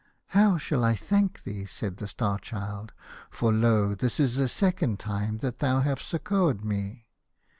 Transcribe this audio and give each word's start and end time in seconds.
"H 0.31 0.35
ow 0.35 0.57
shall 0.57 0.83
I 0.83 0.95
thank 0.95 1.43
thee?" 1.43 1.63
said 1.77 1.97
the 1.97 2.07
Star 2.07 2.39
Child," 2.39 2.91
for 3.29 3.53
lo! 3.53 3.93
this 3.93 4.19
is 4.19 4.33
the 4.35 4.49
second 4.49 4.99
time 4.99 5.37
that 5.45 5.61
you 5.61 5.67
have 5.81 6.01
succoured 6.01 6.65
me." 6.65 7.05